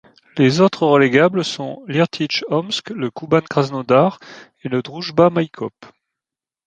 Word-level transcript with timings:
Les 0.35 0.61
autres 0.61 0.87
relégables 0.87 1.45
sont 1.45 1.83
l'Irtych 1.87 2.43
Omsk, 2.47 2.89
le 2.89 3.11
Kouban 3.11 3.41
Krasnodar 3.47 4.17
et 4.63 4.67
le 4.67 4.81
Droujba 4.81 5.29
Maïkop. 5.29 5.75